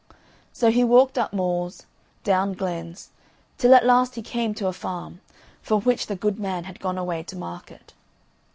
So 0.51 0.71
he 0.71 0.83
walked 0.83 1.19
up 1.19 1.31
moors, 1.31 1.85
down 2.23 2.53
glens, 2.53 3.11
till 3.59 3.75
at 3.75 3.85
last 3.85 4.15
he 4.15 4.23
came 4.23 4.55
to 4.55 4.65
a 4.65 4.73
farm, 4.73 5.21
from 5.61 5.81
which 5.83 6.07
the 6.07 6.15
good 6.15 6.39
man 6.39 6.63
had 6.63 6.79
gone 6.79 6.97
away 6.97 7.21
to 7.21 7.35
market. 7.35 7.93